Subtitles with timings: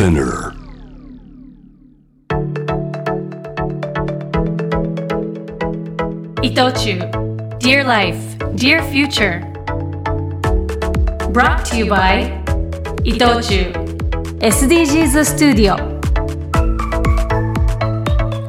[0.00, 0.54] Spinner.
[6.42, 6.98] 伊藤忠
[7.58, 8.16] Dear Life,
[8.54, 9.42] Dear Future
[11.34, 12.32] Brought to you by
[13.04, 13.74] 伊藤忠
[14.40, 15.76] SDGs スタジオ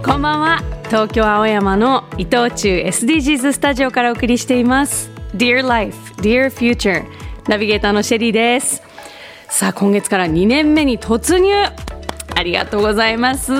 [0.01, 7.03] こんばんは東京青山の伊藤忠 SDGs スタジオからお送りしています Dear Life, Dear Future
[7.49, 8.89] ナビゲーターのシェリーです
[9.51, 11.51] さあ今月から2年目に突入。
[11.53, 13.51] ありがとうございます。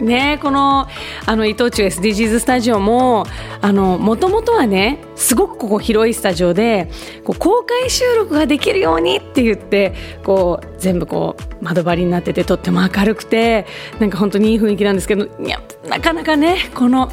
[0.00, 0.88] ねこの
[1.26, 3.26] あの伊藤忠 SDGs スタジオも
[3.62, 6.88] もともとはねすごくここ広いスタジオで
[7.22, 13.66] こう公開収録ができるようにって言ってこう全部こう窓張りになっててとっても明るくて
[14.00, 17.12] なんか本当にいい雰囲気なんですけどやなかなかねこの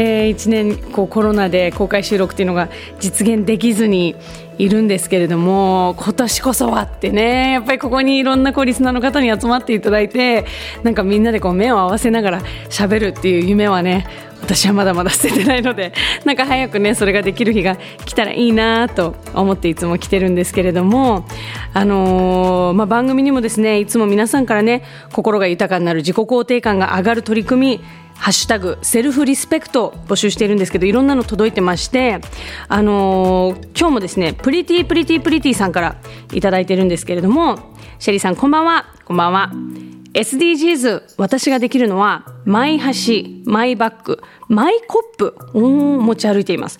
[0.00, 2.68] えー、1年こうコロナで公開収録っていうのが
[3.00, 4.14] 実現できずに
[4.56, 10.46] いるんですけれども今年こそはってねやっぱりここにいろんなこうリスナーの方に集まっていただいて
[10.84, 14.06] なんかみんなでこう目を合わせながら喋るっていう夢はね
[14.40, 15.92] 私はまだまだ捨ててないので
[16.24, 21.26] なんか早くねそれができる日が来たらいいなと思っていつも来てるんですけれども、
[21.74, 27.84] あのー、まあ、番組にもですねいつも皆さんからね心が豊かになる自己肯定感が上がる取り組み
[28.18, 32.20] ハッシュタグセルフリスペクト募集しているんですけどいろんなの届いてまして
[32.68, 35.96] あのー、今日もですねプリティプリティプリティさんから
[36.32, 38.94] いただいてるんですけれどもシェリーさんこんばんは。
[39.04, 39.50] こんばんは。
[40.14, 46.78] SDGs 私ができるのはマイ箸マイバッグマイコップを持ち歩いています。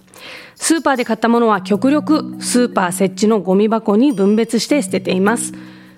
[0.55, 5.53] スーパーで買ったものは極力スーパー設置のゴミ箱に分別して捨てています。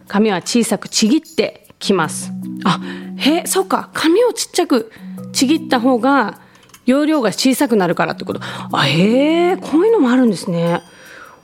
[0.09, 2.33] 紙は小さくちぎってきます。
[2.65, 2.81] あ
[3.17, 3.91] へそうか。
[3.93, 4.91] 紙をちっちゃく
[5.41, 6.41] ちぎった方が
[6.87, 8.41] 容量が小さくなるからってこと。
[8.73, 10.83] あへえこういうのもあるんですね。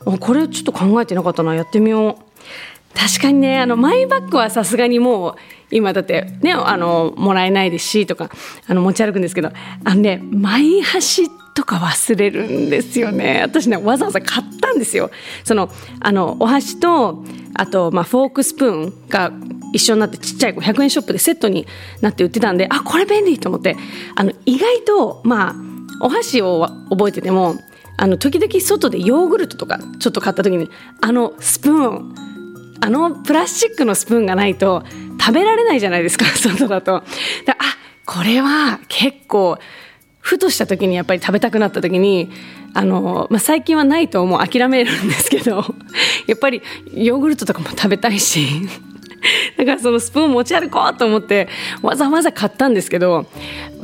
[0.05, 1.55] あこれちょっと考えてなかったな。
[1.55, 2.97] やってみよう。
[2.99, 5.35] 確かにねあのマイバッグはさすがにもう
[5.71, 8.31] 今だってねあのもらえないですしとか
[8.67, 9.51] あの持ち歩くんですけど。
[9.85, 13.41] あのねマイ箸とか忘れるんですよね。
[13.43, 15.11] 私ねわざわざ買ったんですよ。
[15.43, 17.25] そのあのお箸と
[17.55, 19.33] あと、まあ、フォークスプーンが
[19.73, 21.67] 一緒になってちっちゃい100円ショップでセットに
[22.03, 23.75] なって売ってたんであこれ便利と思って。
[24.15, 25.55] あの意外とまあ
[26.03, 27.57] お箸を覚えてても
[27.97, 30.69] あの時々外でヨーグルトとかちょっと買った時に
[31.01, 32.15] あのスプーン
[32.83, 34.85] あのプラスチックのスプーンがないと
[35.19, 37.03] 食べられないじゃないですか 外だと。
[37.47, 39.59] だあこれは結構
[40.27, 42.33] ふとした時にやっぱり食べたくなった時に
[42.75, 45.65] あの、まあ、最近はないともう諦めるんですけど
[46.27, 46.63] やっぱり
[46.95, 48.45] ヨーグルトとかも食べたいし
[49.57, 51.47] だからそのスプーン持ち歩こうと思って
[51.81, 53.27] わざわざ買ったんですけど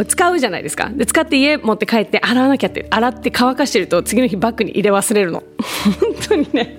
[0.08, 0.90] 使うじゃないですか。
[0.92, 5.44] で使って家持って帰って洗わなきゃって洗って乾かしてると次の日バッグに入れ忘れるの。
[6.00, 6.76] 本当にね。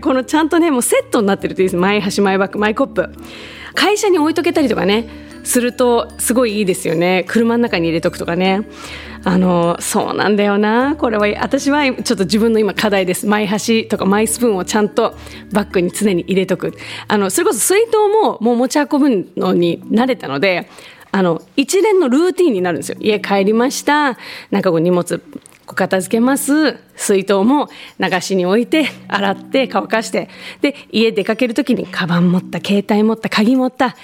[0.00, 1.76] このちゃんとねもうセットになってるといいです。
[1.76, 3.08] マイ箸マイバッグマイコップ。
[3.74, 5.29] 会社に置いとけたりとかね。
[5.44, 7.24] するとすごいいいですよね。
[7.26, 8.62] 車の中に入れとくとかね。
[9.22, 10.96] あのそうなんだよな。
[10.96, 13.26] これは私はちょっと自分の今課題です。
[13.26, 15.14] マイ箸とかマイスプーンをちゃんと
[15.52, 16.72] バッグに常に入れとく。
[17.06, 20.68] あのそれこそ水筒ももう持ち運ぶのに慣れたので
[21.12, 22.98] あの一連のルーティンになるんですよ。
[23.00, 24.16] 家帰りました。
[24.50, 25.22] なんかこう荷物
[25.74, 26.78] 片付けます。
[26.96, 30.28] 水筒も流しに置いて洗って乾かして。
[30.60, 33.86] で家出かける時にカバン持った携帯持った鍵持った。
[33.86, 33.94] あ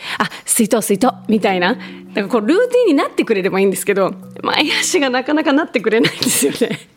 [0.44, 1.76] 水筒水筒みたいな。
[2.14, 6.95] なんかこうルーティンになってくれればいいんですけどマイ箸がなかなかなってくれないんですよね。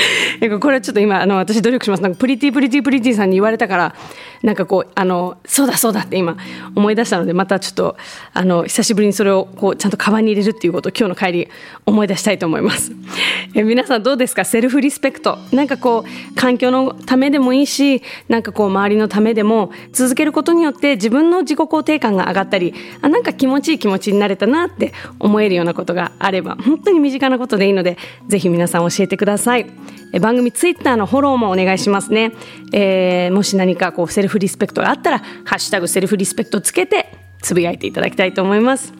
[0.60, 2.02] これはちょっと今あの私努力します。
[2.02, 3.94] なんかプリティプリティプリティさんに言われたから
[4.42, 6.36] なんかこうあのそうだそうだって今
[6.74, 7.96] 思い出したのでまたちょっと
[8.32, 11.48] あの久しぶりにそれをこうちゃんとカバンに入れるっていうことを今日の帰り
[11.86, 12.92] 思い出したいと思います。
[13.54, 14.44] え皆さんどうですか？
[14.44, 15.38] セルフリスペクト。
[15.52, 27.96] なんかこう環境のためでもいいしなんかこう周りのためでも続けることによって自分の自己肯定感が上がったりあなんか気持ちいい気持ちになれたなって思えるようなことがあれば本当に身近なことでいいので
[28.28, 29.66] ぜひ皆さん教えてください。
[30.20, 32.32] 番組ツイッターのフォローもお願いしますね、
[32.72, 37.12] えー、もし何かこうセルフリスペクトがあったら「ハッシュタグセルフリスペクト」つけて
[37.42, 38.92] つぶやいていただきたいと思います。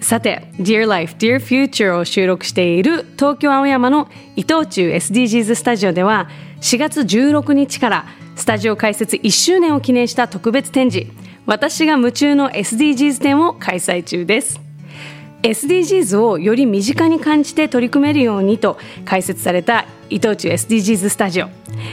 [0.00, 6.28] さて「Dear Life, Dear Future」を収録している東京青山の伊藤忠 SDGs スタジオでは
[6.60, 8.06] 4月16日から
[8.36, 11.10] スタジオ開設1周年を記念した特別展示
[11.46, 14.71] 「私が夢中の SDGs 展」を開催中です。
[15.42, 21.48] SDGs をより身近に感じて取り組めるようにと開設された伊藤忠 SDGs スタジオ。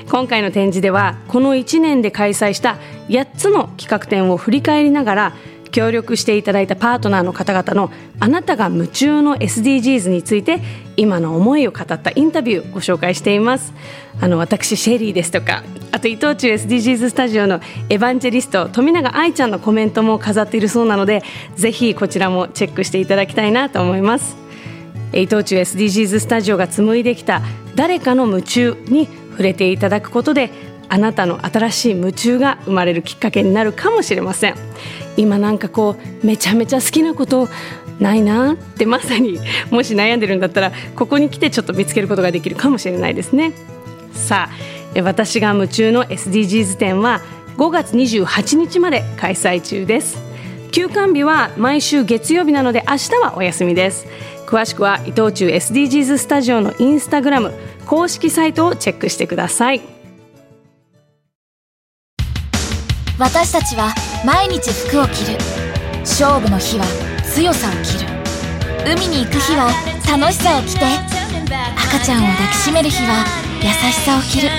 [0.09, 5.33] 今回の展示ではこの1年で開催した8つの企画展を振り返りながら
[5.71, 10.59] 協力していただいたパートナーの方々のあなたが夢中の SDGs について
[10.97, 13.73] 今の思いを語ったインタビューご紹介しています。
[14.21, 21.23] あの私シェリーですとかあと伊藤忠 SDGs スタジオのエヴァンジェリスト富永愛ちゃんのコメントも飾っているそうなので
[21.55, 24.37] ぜひこちらもチェックしていただきたいなと思います。
[25.13, 27.41] 伊藤忠 SDGs スタジオが紡いできた
[27.75, 30.51] 誰かの夢中に触れていただくことで
[30.89, 34.55] あなたの新しい夢中が生まれるきっかけになるかもしれません。
[35.17, 37.47] 今なんかこうめちゃめちゃ好きなこと
[37.99, 39.39] ないなってまさに
[39.69, 43.53] もし悩んでるんだったらここに来てちょっと見つけることができるかもしれないですね。
[44.13, 44.49] さ
[44.95, 47.21] あ私が夢中の SDGs 展は
[47.57, 50.17] 5月28日まで開催中です。
[50.71, 54.07] 休館日は毎週月曜日なので明日はお休みです。
[54.47, 57.53] 詳しくは伊藤忠 SDGs スタジオのインスタグラム
[57.85, 59.98] 公式サイトをチェックしてください。
[63.19, 63.93] 私たちは
[64.25, 65.37] 毎日服を着る。
[66.07, 66.85] 勝負の日は
[67.25, 68.07] 強さを着る。
[68.95, 69.67] 海に行く日は
[70.07, 70.85] 楽しさを着て
[71.75, 73.25] 赤ちゃんを抱きしめる日は
[73.61, 74.49] 優しさを着る。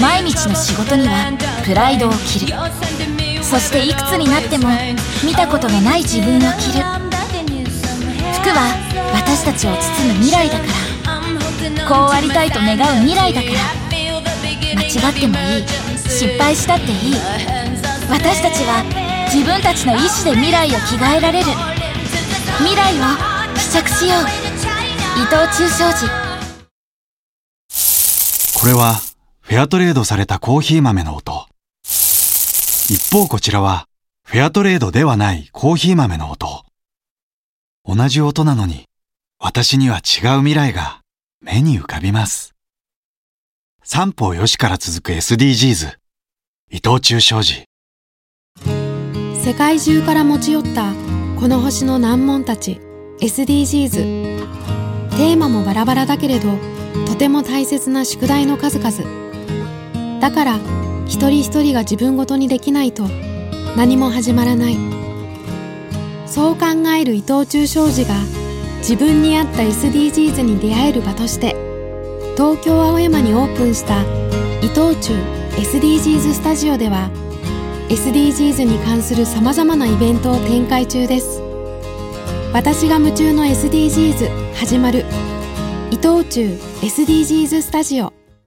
[0.00, 1.36] 毎日の仕事には
[1.66, 2.54] プライドを着る。
[3.44, 4.70] そしていくつになっても
[5.22, 6.82] 見たことのない自分を着る。
[8.40, 8.72] 服は
[9.12, 11.86] 私たちを包む未来だから。
[11.86, 13.54] こうありたいと願う未来だから。
[14.74, 15.85] 間違ってもいい。
[16.08, 17.14] 失敗したっていい。
[18.08, 18.84] 私たちは
[19.32, 21.46] 自分たちの意志で未来を着替えられる。
[22.58, 23.02] 未来を
[23.56, 24.22] 試着しよう。
[25.18, 26.06] 伊藤忠商事。
[28.58, 29.00] これは
[29.40, 31.46] フェアトレードされたコーヒー豆の音。
[31.84, 33.86] 一方こちらは
[34.24, 36.64] フェアトレードではないコーヒー豆の音。
[37.84, 38.86] 同じ音なのに
[39.38, 41.00] 私には違う未来が
[41.40, 42.55] 目に浮かびます。
[43.88, 45.92] 三方よしから続く SDGs
[46.72, 47.66] 伊藤忠商事。
[49.40, 50.92] 世界中から持ち寄った
[51.38, 52.80] この星の難問たち。
[53.20, 53.90] SDGs
[55.10, 56.48] テーマもバラバラだけれど
[57.06, 60.20] とても大切な宿題の数々。
[60.20, 60.56] だから
[61.06, 63.04] 一人一人が自分ごとにできないと
[63.76, 64.76] 何も始まらない。
[66.26, 66.66] そう考
[66.98, 68.16] える伊藤忠商事が
[68.78, 71.65] 自分に合った SDGs に出会える場として
[72.36, 74.02] 東京青山にオープンした
[74.60, 75.14] 伊藤忠
[75.56, 77.08] SDGs スタジオでは
[77.88, 81.40] SDGs に関するさまざまなイベントを展開中です。
[82.52, 85.06] 私が夢中の SDGs 始まる
[85.90, 88.25] 伊藤忠 SDGs スタジオ。